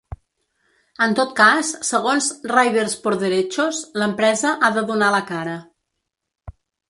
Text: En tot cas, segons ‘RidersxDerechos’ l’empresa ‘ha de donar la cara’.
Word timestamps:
En 1.05 1.11
tot 1.19 1.33
cas, 1.39 1.67
segons 1.89 2.29
‘RidersxDerechos’ 2.53 3.83
l’empresa 4.03 4.57
‘ha 4.69 4.75
de 4.79 4.87
donar 4.93 5.11
la 5.17 5.23
cara’. 5.35 5.57